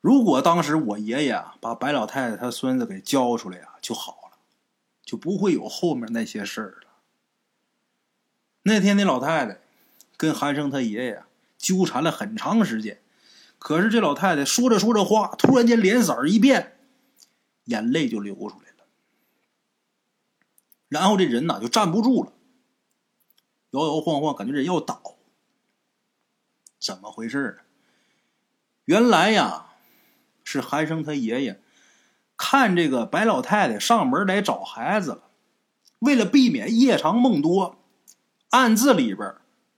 [0.00, 4.38] 如果当时我爷爷把白老太太他孙子给交出来呀，就好了，
[5.04, 6.88] 就不会有后面那些事儿了。
[8.62, 9.60] 那天那老太太
[10.16, 11.22] 跟韩生他爷爷
[11.64, 13.00] 纠缠了很长时间。
[13.58, 16.76] 可是这老太太说着说着话，突然间脸色一变，
[17.64, 18.84] 眼泪就流出来了。
[20.88, 22.32] 然后这人呐就站不住了，
[23.70, 25.00] 摇摇晃晃，感觉人要倒。
[26.78, 27.62] 怎么回事呢？
[28.84, 29.68] 原来呀，
[30.44, 31.62] 是韩生他爷爷
[32.36, 35.30] 看这个白老太太上门来找孩子了，
[36.00, 37.78] 为了避免夜长梦多，
[38.50, 39.34] 暗自里边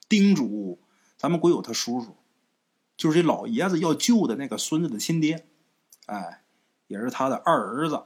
[0.08, 0.80] 叮嘱
[1.16, 2.16] 咱们鬼友他叔叔。
[2.96, 5.46] 就是这老爷子要救的那个孙子的亲爹，
[6.06, 6.42] 哎，
[6.86, 8.04] 也是他的二儿子，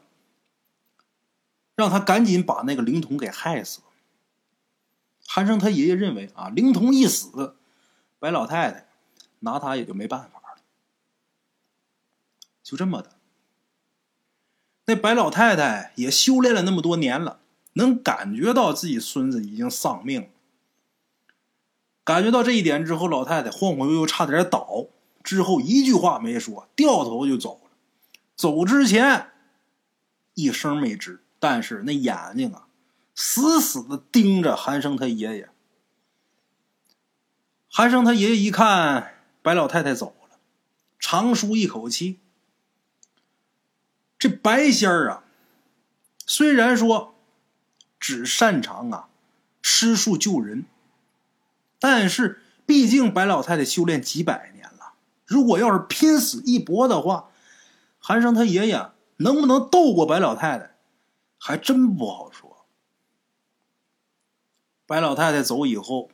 [1.77, 3.81] 让他赶紧把那个灵童给害死。
[5.29, 7.55] 韩生他爷爷认为啊，灵童一死，
[8.19, 8.89] 白老太太
[9.39, 10.61] 拿他也就没办法了。
[12.65, 13.13] 就这么的，
[14.87, 17.39] 那白老太太也修炼了那么多年了，
[17.75, 20.29] 能感觉到自己孙子已经丧命了。
[22.05, 24.87] 感觉到这一点之后，老太太晃晃悠悠，差点倒。
[25.23, 27.71] 之后一句话没说，掉头就走了。
[28.35, 29.31] 走之前
[30.35, 32.67] 一声没吱，但是那眼睛啊，
[33.15, 35.51] 死死的盯着韩生他爷爷。
[37.69, 40.39] 韩生他爷爷一看白老太太走了，
[40.99, 42.19] 长舒一口气。
[44.19, 45.25] 这白仙儿啊，
[46.27, 47.15] 虽然说
[48.01, 49.09] 只擅长啊
[49.61, 50.65] 施术救人，
[51.81, 54.93] 但是毕竟白老太太修炼几百年了，
[55.27, 57.31] 如果要是拼死一搏的话，
[57.99, 60.77] 韩生他爷爷能不能斗过白老太太，
[61.39, 62.67] 还真不好说。
[64.87, 66.11] 白老太太走以后，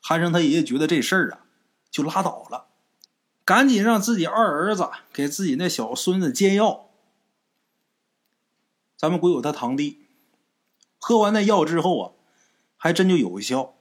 [0.00, 1.46] 韩生他爷爷觉得这事儿啊
[1.90, 2.66] 就拉倒了，
[3.44, 6.90] 赶紧让自己二儿子给自己那小孙子煎药。
[8.96, 10.06] 咱们鬼友他堂弟
[10.98, 12.12] 喝完那药之后啊，
[12.76, 13.76] 还真就有效。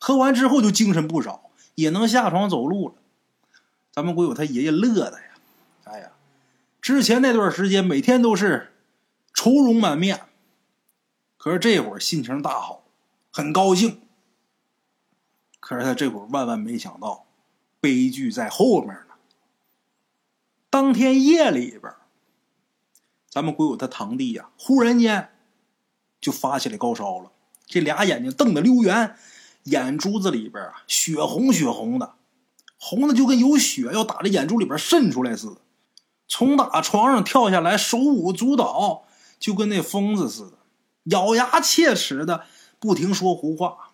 [0.00, 2.94] 喝完之后就精神不少，也能下床走路了。
[3.92, 5.34] 咱们鬼友他爷爷乐的呀，
[5.84, 6.10] 哎呀，
[6.80, 8.72] 之前那段时间每天都是
[9.34, 10.22] 愁容满面，
[11.36, 12.82] 可是这会儿心情大好，
[13.30, 14.00] 很高兴。
[15.60, 17.26] 可是他这会儿万万没想到，
[17.80, 19.14] 悲剧在后面呢。
[20.70, 21.92] 当天夜里边。
[23.32, 25.30] 咱们鬼友他堂弟呀，忽然间
[26.20, 27.30] 就发起来高烧了，
[27.64, 29.16] 这俩眼睛瞪得溜圆，
[29.70, 32.14] 眼珠子里边啊血红血红的，
[32.78, 35.56] 红的就跟有血要打着眼珠里边渗出来似的。
[36.28, 39.04] 从打床上跳下来，手舞足蹈，
[39.38, 40.58] 就跟那疯子似的，
[41.04, 42.44] 咬牙切齿的
[42.78, 43.92] 不停说胡话，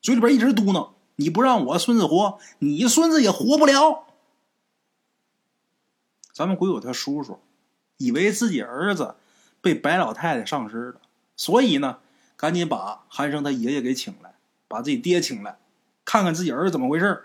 [0.00, 4.04] 嘴里边一直嘟囔：“你不让我孙子活，你孙子也活不了。”
[6.32, 7.40] 咱们鬼友他叔叔。
[8.02, 9.16] 以为自己儿子
[9.60, 11.02] 被白老太太上身了，
[11.36, 11.98] 所以呢，
[12.34, 14.29] 赶紧把韩生他爷爷给请来，
[14.70, 15.58] 把自己爹请来，
[16.04, 17.24] 看看自己儿子怎么回事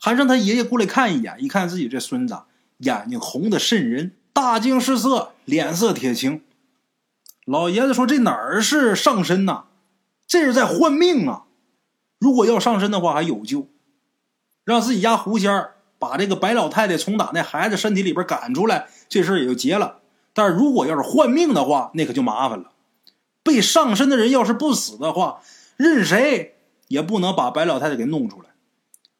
[0.00, 2.38] 还让他爷爷过来看一眼，一看自己这孙子
[2.78, 6.42] 眼睛红的渗人，大惊失色，脸色铁青。
[7.44, 9.64] 老爷子说：“这哪儿是上身呐？
[10.28, 11.46] 这是在换命啊！
[12.20, 13.66] 如果要上身的话，还有救，
[14.64, 19.98] 让自己家狐仙儿。”把这个白老太太从打那孩子身体里边赶出来，这事儿也就结了。
[20.32, 22.72] 但是如果要是换命的话，那可就麻烦了。
[23.42, 25.42] 被上身的人要是不死的话，
[25.82, 26.56] 任谁
[26.88, 28.50] 也不能把白老太太给弄出来。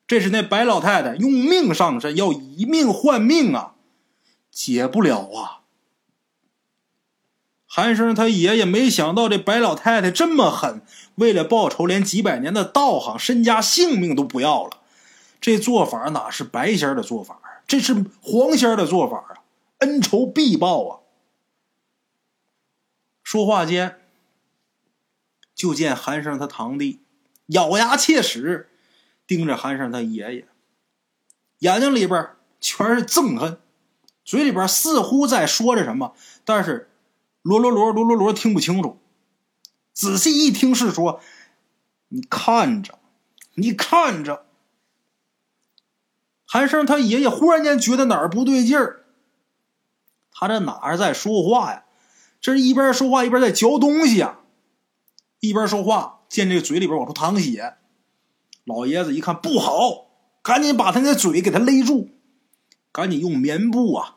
[0.07, 3.77] 这是那白老太太用命上身，要以命换命啊，
[4.51, 5.65] 解不了啊。
[7.67, 10.83] 韩生他爷爷没想到这白老太太这么狠，
[11.15, 14.83] 为了报仇，连几百年的道行、身家性命都不要了。
[15.41, 19.41] 这做法哪是白仙的做法这是黄仙的做法啊！
[19.79, 21.01] 恩仇必报啊！
[23.23, 24.00] 说话间，
[25.61, 27.01] 就见韩生他堂弟
[27.49, 28.71] 咬牙切齿，
[29.27, 30.49] 盯着韩生他爷爷，
[31.59, 33.61] 眼睛里边全是憎恨，
[34.25, 36.15] 嘴里边似乎在说着什么，
[36.47, 36.89] 但是
[37.43, 38.99] 罗罗罗罗罗罗听不清楚。
[39.93, 41.21] 仔细一听是说
[42.09, 42.99] ：“你看着，
[43.53, 44.47] 你看着。”
[46.49, 49.05] 韩生他爷爷忽然间觉得哪儿不对劲儿，
[50.33, 51.85] 他这哪是在说话呀？
[52.41, 54.40] 这是一边说话一边在嚼东西啊！
[55.41, 57.75] 一边说话，见这嘴里边往出淌血，
[58.65, 60.07] 老爷子一看不好，
[60.43, 62.11] 赶紧把他那嘴给他勒住，
[62.93, 64.17] 赶紧用棉布啊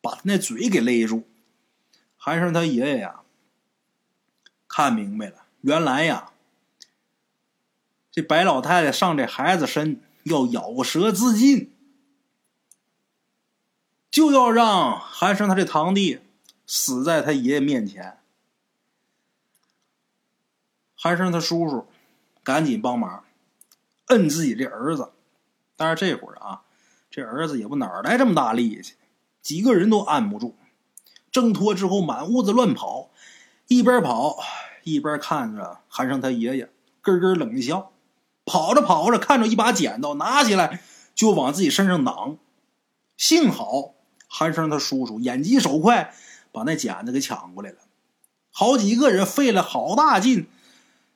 [0.00, 1.24] 把他那嘴给勒住。
[2.16, 3.20] 韩生他爷爷呀，
[4.66, 6.32] 看明白了，原来呀，
[8.10, 11.70] 这白老太太上这孩子身要咬舌自尽。
[14.10, 16.18] 就要让韩生他这堂弟
[16.66, 18.18] 死在他爷爷面前。
[21.04, 21.88] 韩生他叔叔
[22.44, 23.24] 赶紧帮忙
[24.06, 25.10] 摁自己这儿子，
[25.76, 26.62] 但是这会儿啊，
[27.10, 28.94] 这儿子也不哪儿来这么大力气，
[29.42, 30.54] 几个人都按不住。
[31.32, 33.10] 挣脱之后满屋子乱跑，
[33.66, 34.38] 一边跑
[34.84, 37.90] 一边看着韩生他爷爷咯咯冷笑。
[38.44, 40.80] 跑着跑着看着一把剪刀，拿起来
[41.16, 42.36] 就往自己身上攮。
[43.16, 43.94] 幸好。
[44.28, 46.14] 韩生他叔叔眼疾手快，
[46.52, 47.78] 把那剪子给抢过来了。
[48.52, 50.46] 好几个人费了好大劲，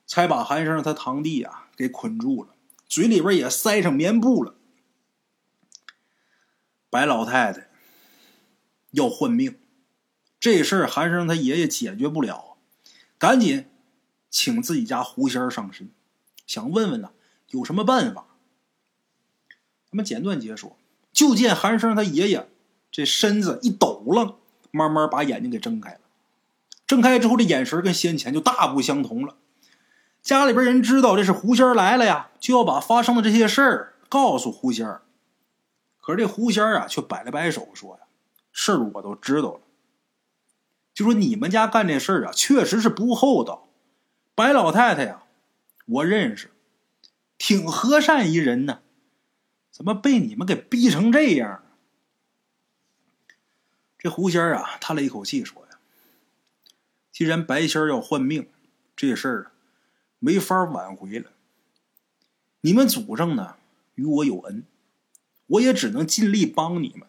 [0.07, 2.55] 才把韩生他堂弟啊给捆住了，
[2.87, 4.55] 嘴里边也塞上棉布了。
[6.89, 7.69] 白老太太
[8.93, 9.59] 要换命，
[10.39, 12.57] 这事儿韩生他爷爷解决不了，
[13.19, 13.67] 赶紧
[14.31, 15.91] 请自己家狐仙上身，
[16.47, 17.11] 想问问呢
[17.51, 18.27] 有什么办法。
[19.91, 20.77] 咱们简短解说，
[21.13, 22.49] 就见韩生他爷爷。
[22.89, 24.37] 这身子一抖楞，
[24.71, 26.01] 慢慢把眼睛给睁开了。
[26.87, 29.37] 睁开之后，这眼神跟先前就大不相同了。
[30.27, 34.85] 家里边人知道这是狐仙来了呀，就要把发生的这些事儿告诉狐仙
[36.01, 38.01] 可是这狐仙啊，却摆了摆手，说呀
[38.51, 39.61] ：“事儿我都知道了。
[40.93, 43.69] 就说你们家干这事儿啊，确实是不厚道。
[44.35, 45.23] 白老太太呀，
[45.87, 46.51] 我认识，
[47.39, 48.81] 挺和善一人呢。
[49.71, 51.63] 怎么被你们给逼成这样？
[53.97, 55.79] 这狐仙啊，叹了一口气说呀
[57.13, 58.49] ：“既然白仙要换命，
[58.97, 59.53] 这事儿
[60.19, 61.33] 没法挽回了。
[62.63, 63.57] 你们祖上呢
[63.95, 64.65] 与我有恩，
[65.47, 67.07] 我也只能尽力帮你们。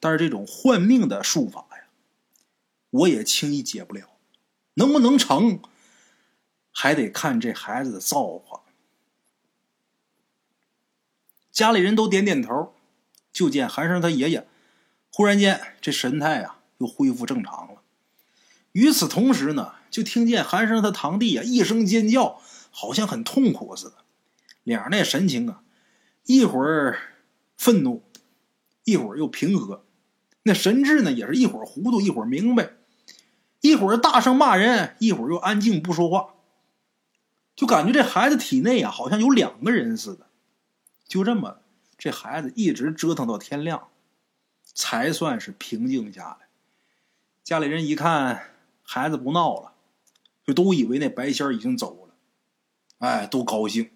[0.00, 1.88] 但是这种换命的术法呀，
[2.90, 4.08] 我也轻易解不了。
[4.74, 5.60] 能不能成，
[6.70, 8.60] 还得看这孩子的造化。”
[11.50, 12.72] 家里人都点点头，
[13.32, 14.46] 就见韩生他爷爷。
[15.10, 17.82] 忽然间，这神态啊又恢复正常了。
[18.70, 23.96] 与此同时呢，就听见韩生他堂弟啊一声尖叫，好像很痛苦似的。
[24.64, 25.62] 脸上那神情啊，
[26.24, 26.98] 一会儿
[27.56, 28.02] 愤怒，
[28.84, 29.84] 一会儿又平和。
[30.42, 32.72] 那神志呢，也是一会儿糊涂，一会儿明白，
[33.60, 36.34] 一会儿大声骂人，一会儿又安静不说话。
[37.54, 40.26] 就感觉这孩子体内啊，好像有两个人似的。
[41.06, 41.58] 就这么，
[41.96, 43.88] 这孩子一直折腾到天亮。
[44.74, 46.46] 才算是平静下来。
[47.42, 48.50] 家里人一看
[48.84, 49.72] 孩子不闹了，
[50.46, 52.07] 就都以为那白仙已经走了，
[52.98, 53.90] 哎，都高兴。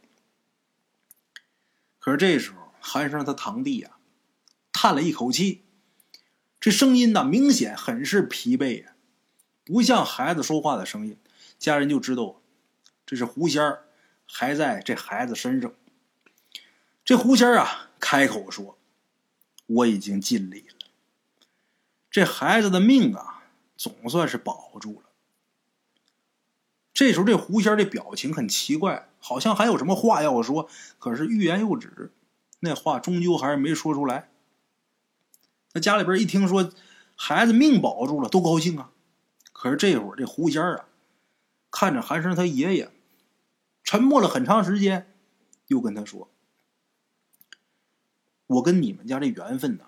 [1.99, 3.97] 可是这时候，韩生他堂弟呀，
[4.73, 5.65] 叹了一口气，
[6.61, 8.95] 这声音呢，明显很是疲惫呀，
[9.65, 11.17] 不像孩子说话的声音。
[11.59, 12.41] 家人就知道，
[13.07, 13.87] 这是狐仙儿
[14.27, 15.73] 还在这孩子身上。
[17.05, 18.79] 这狐仙儿啊，开口说。
[19.67, 20.87] 我已经尽力了，
[22.11, 23.45] 这孩子的命啊，
[23.77, 25.12] 总算是保住了。
[26.95, 32.13] 这时候，这狐仙的表情很奇怪，好像还有什么话要说，可是欲言又止，
[32.61, 34.31] 那话终究还是没说出来。
[35.73, 36.71] 那家里边一听说
[37.17, 38.91] 孩子命保住了，都高兴啊。
[39.53, 40.85] 可是这会儿，这狐仙啊，
[41.71, 42.91] 看着韩生他爷爷，
[43.83, 45.15] 沉默了很长时间，
[45.69, 46.29] 又跟他说。
[48.49, 49.85] 我跟你们家这缘分呐，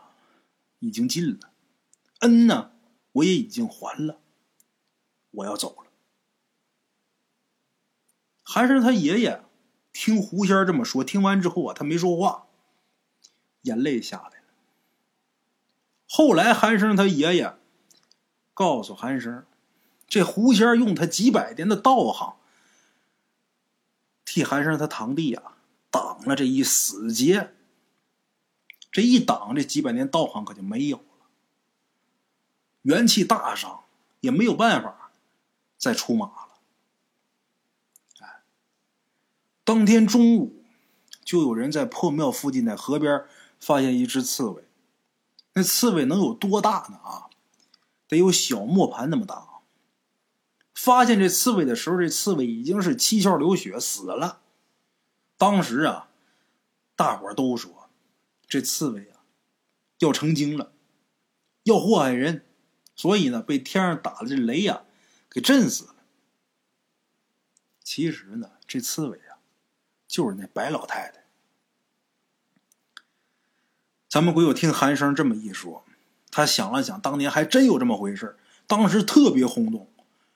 [0.78, 1.50] 已经尽了，
[2.20, 2.70] 恩呢，
[3.12, 4.20] 我也已经还了，
[5.32, 5.83] 我要走了。
[8.44, 9.42] 韩生他爷爷
[9.92, 12.46] 听狐仙这么说，听完之后啊，他没说话，
[13.62, 14.44] 眼泪下来了。
[16.06, 17.56] 后来韩生他爷爷
[18.52, 19.44] 告诉韩生，
[20.06, 22.36] 这狐仙用他几百年的道行，
[24.24, 25.56] 替韩生他堂弟啊
[25.90, 27.54] 挡了这一死劫。
[28.92, 31.26] 这一挡，这几百年道行可就没有了，
[32.82, 33.82] 元气大伤，
[34.20, 35.10] 也没有办法
[35.76, 36.48] 再出马了。
[38.20, 38.42] 哎，
[39.64, 40.62] 当天中午，
[41.24, 43.24] 就有人在破庙附近的河边
[43.58, 44.64] 发现一只刺猬，
[45.54, 46.98] 那刺猬能有多大呢？
[46.98, 47.30] 啊，
[48.06, 49.48] 得有小磨盘那么大。
[50.74, 54.42] 发现这刺猬的时候，这刺猬已经是七窍流血死了。
[55.38, 56.10] 当时啊，
[56.94, 57.88] 大伙都说。
[58.46, 59.24] 这刺猬啊，
[59.98, 60.72] 要成精了，
[61.62, 62.44] 要祸害人，
[62.94, 64.84] 所以呢，被天上打的这雷呀，
[65.30, 65.96] 给震死了。
[67.82, 69.18] 其实呢，这刺猬，
[70.14, 71.24] 就是那白老太太。
[74.08, 75.84] 咱们鬼友听韩生这么一说，
[76.30, 78.36] 他想了想，当年还真有这么回事
[78.68, 79.90] 当时特别轰动，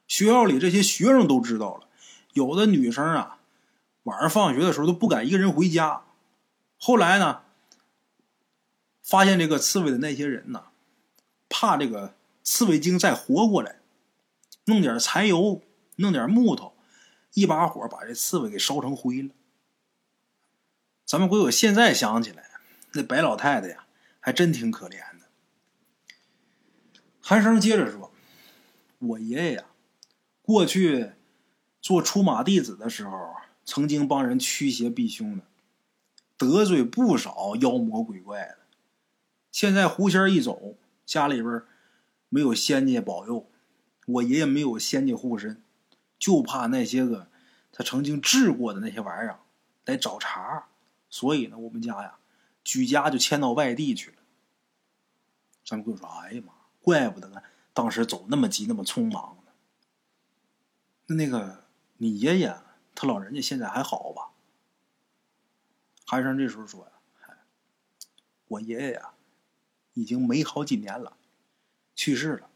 [0.09, 1.87] 学校里这些学生都知道了，
[2.33, 3.39] 有的女生啊，
[4.03, 6.03] 晚上放学的时候都不敢一个人回家。
[6.77, 7.43] 后来呢？
[9.01, 10.65] 发现这个刺猬的那些人呢，
[11.49, 13.79] 怕这个刺猬精再活过来，
[14.65, 15.63] 弄点柴油，
[15.95, 16.75] 弄点木头，
[17.35, 19.31] 一把火把这刺猬给烧成灰了。
[21.09, 22.51] 咱们鬼友现在想起来，
[22.93, 23.87] 那白老太太呀，
[24.21, 25.25] 还真挺可怜的。
[27.19, 28.13] 韩生接着说
[29.01, 29.65] ：“我爷爷呀，
[30.43, 31.13] 过去
[31.81, 35.45] 做出马弟子的时候，曾经帮人驱邪避凶的，
[36.37, 38.59] 得罪不少妖魔鬼怪的。”
[39.51, 41.63] 现在狐仙一走，家里边
[42.29, 43.51] 没有仙家保佑，
[44.05, 45.63] 我爷爷没有仙家护身，
[46.19, 47.29] 就怕那些个
[47.73, 49.39] 他曾经治过的那些玩意儿
[49.87, 50.69] 来找茬，
[51.11, 52.19] 所以呢，我们家呀，
[52.65, 54.17] 举家就迁到外地去了。
[55.65, 57.43] 张贵说：“哎呀妈，怪不得呢
[57.73, 59.53] 当时走那么急，那么匆忙呢。
[61.07, 61.65] 那那个
[61.99, 62.57] 你爷爷
[62.95, 64.31] 他老人家现在还好吧？”
[66.07, 66.85] 韩生这时候说
[67.29, 67.39] ：“呀，
[68.49, 69.13] 我爷爷呀。”
[69.95, 71.17] 已经没好几年了，
[71.97, 72.49] 去世了。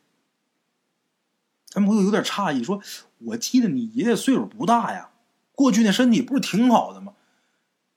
[1.67, 2.81] 咱们朋友有点诧异，说
[3.19, 5.11] ：“我记得你爷爷岁数不大呀，
[5.51, 7.17] 过去那身体不是挺好的吗？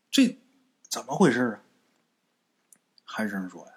[0.10, 0.40] 这
[0.96, 1.60] 怎么回事啊？”
[3.04, 3.74] 韩生说：“呀，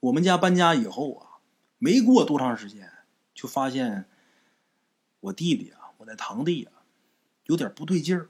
[0.00, 1.40] 我们家搬家以后啊，
[1.78, 2.92] 没过多长时间，
[3.32, 4.04] 就发现
[5.20, 6.84] 我弟弟啊，我那堂弟啊，
[7.44, 8.28] 有点不对劲儿。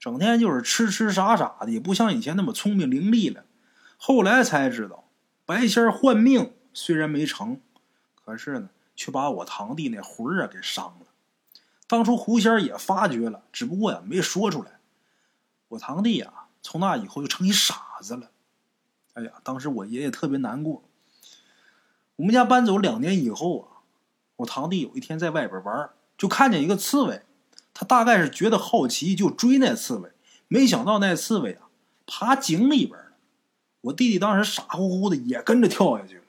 [0.00, 3.44] 整天就是痴痴傻傻的，也不像以前那么聪明伶俐了。
[3.98, 5.10] 后来才知道，
[5.44, 7.60] 白仙换命虽然没成，
[8.24, 11.06] 可是呢，却把我堂弟那魂儿啊给伤了。
[11.86, 14.80] 当初狐仙也发觉了，只不过呀没说出来。
[15.68, 18.30] 我堂弟呀，从那以后就成一傻子了。
[19.12, 20.82] 哎呀，当时我爷爷特别难过。
[22.16, 23.84] 我们家搬走两年以后啊，
[24.36, 27.22] 我堂弟有一天在外边玩，就看见一个刺猬。
[27.74, 30.10] 他大概是觉得好奇，就追那刺猬。
[30.48, 31.68] 没想到那刺猬啊，
[32.06, 33.12] 爬井里边了。
[33.82, 36.22] 我弟弟当时傻乎乎的，也跟着跳下去了。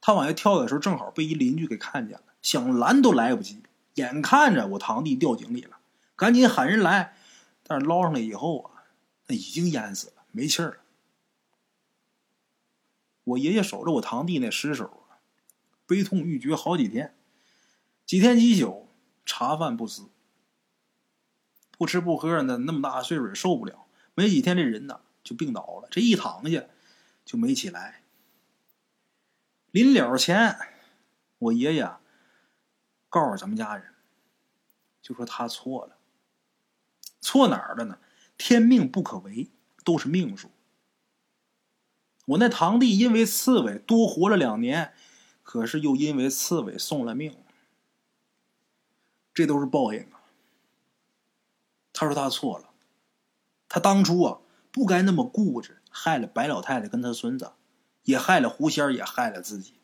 [0.00, 3.62] 他往下跳的时候，正好被一邻居给看见了，想拦都来不及。
[3.94, 5.76] 眼看着我堂弟掉井里了，
[6.16, 7.14] 赶紧喊人来。
[7.62, 8.71] 但是捞上来以后啊，
[9.34, 10.76] 已经淹死了，没气儿了。
[13.24, 15.04] 我爷爷守着我堂弟那尸首，
[15.86, 17.14] 悲痛欲绝好几天，
[18.04, 18.88] 几天几宿，
[19.24, 20.08] 茶饭不思。
[21.78, 23.86] 不吃不喝的，那么大岁数也受不了。
[24.14, 26.64] 没几天，这人呢就病倒了，这一躺下
[27.24, 28.02] 就没起来。
[29.70, 30.58] 临了前，
[31.38, 31.90] 我爷爷
[33.08, 33.94] 告诉咱们家人，
[35.00, 35.96] 就说他错了。
[37.20, 37.98] 错哪儿了呢？
[38.44, 39.52] 天命不可违，
[39.84, 40.50] 都是命数。
[42.24, 44.92] 我那堂弟因为刺猬多活了两年，
[45.44, 47.36] 可是又因为刺猬送了命，
[49.32, 50.24] 这都是报应啊。
[51.92, 52.70] 他说他错了，
[53.68, 54.40] 他当初啊
[54.72, 57.52] 不该那么固执，害了白老太太跟他孙子，
[58.02, 59.74] 也害了狐仙也害了自己。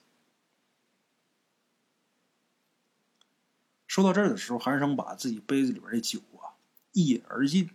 [3.86, 6.59] 说到这儿的时候，韩生把自己杯子里边的酒啊
[6.90, 7.70] 一饮而尽，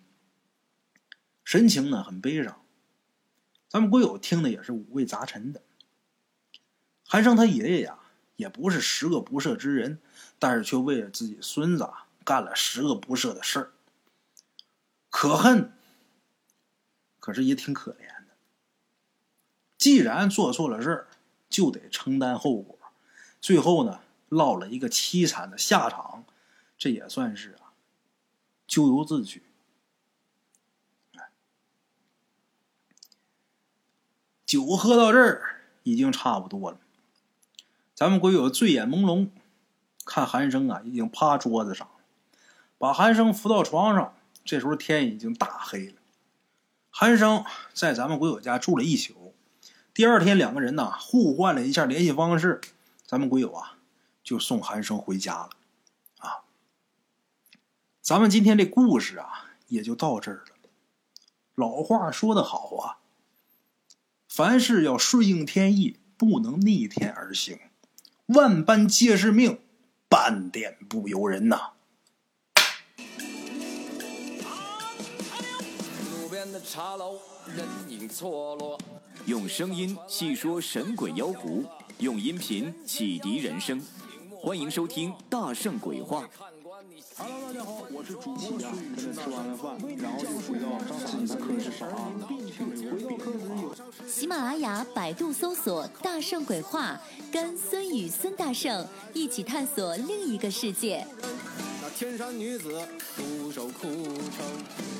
[1.43, 2.61] 神情呢很悲伤。
[3.67, 5.61] 咱们鬼友听的也是五味杂陈的。
[7.05, 7.99] 韩生他爷爷呀
[8.35, 9.99] 也不是十恶不赦之人，
[10.39, 11.89] 但是却为了自己孙子
[12.23, 13.71] 干了十恶不赦的事儿。
[15.09, 15.71] 可恨，
[17.19, 18.33] 可是也挺可怜的。
[19.77, 21.07] 既然做错了事儿，
[21.49, 22.79] 就得承担后果。
[23.41, 26.25] 最后呢，落了一个凄惨的下场，
[26.77, 27.73] 这也算是啊，
[28.65, 29.43] 咎由自取。
[34.53, 36.77] 酒喝到这儿已经差不多了，
[37.95, 39.29] 咱们鬼友醉眼朦胧，
[40.05, 41.89] 看韩生啊，已经趴桌子上，
[42.77, 44.13] 把韩生扶到床上。
[44.45, 45.95] 这时候天已经大黑了，
[46.91, 47.43] 韩生
[47.73, 49.33] 在咱们鬼友家住了一宿。
[49.91, 52.61] 第二天，两个人呢互换了一下联系方式，
[53.07, 53.79] 咱们鬼友啊
[54.23, 55.49] 就送韩生回家了。
[56.19, 56.45] 啊，
[58.03, 60.69] 咱们今天这故事啊也就到这儿了。
[61.55, 63.01] 老话说得好啊，
[64.35, 67.59] 凡事要顺应天意，不能逆天而行。
[68.25, 69.59] 万般皆是命，
[70.09, 71.73] 半点不由人呐。
[76.65, 77.19] 茶楼，
[77.55, 78.79] 人影错落。
[79.27, 81.63] 用声音细说神鬼妖狐，
[81.99, 83.79] 用音频启迪人生。
[84.31, 86.23] 欢迎收听《大圣鬼话》。
[87.17, 89.13] Hello，大家好，我是主播孙宇。
[89.13, 92.21] 吃完了饭，然后就回到自己的课室上啊。
[94.07, 96.99] 喜马拉雅、百度搜索“大圣鬼话”，
[97.31, 101.05] 跟孙宇、孙大圣一起探索另一个世界。
[101.81, 104.45] 那天山女子独守空城，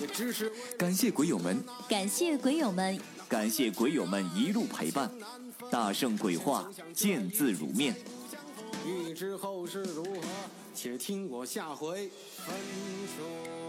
[0.02, 5.12] 也只是感谢鬼友们，感谢鬼友们，感谢鬼友们一路陪伴。
[5.70, 7.96] 大圣鬼话，见字如面。
[8.86, 10.22] 欲知后事如何，
[10.74, 12.55] 且听我下回分
[13.15, 13.62] 说。